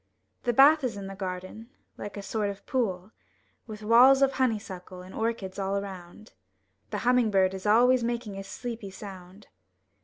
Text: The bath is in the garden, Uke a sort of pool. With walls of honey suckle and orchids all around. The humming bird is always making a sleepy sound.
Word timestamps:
The 0.45 0.51
bath 0.51 0.83
is 0.83 0.97
in 0.97 1.05
the 1.05 1.13
garden, 1.13 1.69
Uke 1.99 2.17
a 2.17 2.23
sort 2.23 2.49
of 2.49 2.65
pool. 2.65 3.11
With 3.67 3.83
walls 3.83 4.23
of 4.23 4.31
honey 4.31 4.57
suckle 4.57 5.03
and 5.03 5.13
orchids 5.13 5.59
all 5.59 5.77
around. 5.77 6.33
The 6.89 6.97
humming 7.05 7.29
bird 7.29 7.53
is 7.53 7.67
always 7.67 8.03
making 8.03 8.35
a 8.35 8.43
sleepy 8.43 8.89
sound. 8.89 9.45